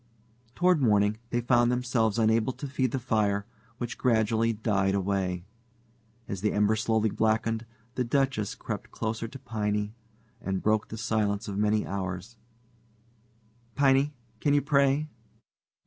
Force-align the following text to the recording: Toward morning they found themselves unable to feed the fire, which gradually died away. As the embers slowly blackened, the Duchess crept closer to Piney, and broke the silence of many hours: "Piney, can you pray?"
Toward 0.55 0.81
morning 0.81 1.19
they 1.29 1.41
found 1.41 1.71
themselves 1.71 2.17
unable 2.17 2.53
to 2.53 2.67
feed 2.67 2.89
the 2.91 2.97
fire, 2.97 3.45
which 3.77 3.99
gradually 3.99 4.51
died 4.51 4.95
away. 4.95 5.45
As 6.27 6.41
the 6.41 6.53
embers 6.53 6.81
slowly 6.81 7.11
blackened, 7.11 7.67
the 7.93 8.03
Duchess 8.03 8.55
crept 8.55 8.89
closer 8.89 9.27
to 9.27 9.37
Piney, 9.37 9.93
and 10.41 10.63
broke 10.63 10.87
the 10.87 10.97
silence 10.97 11.47
of 11.47 11.59
many 11.59 11.85
hours: 11.85 12.35
"Piney, 13.75 14.11
can 14.39 14.55
you 14.55 14.63
pray?" 14.63 15.07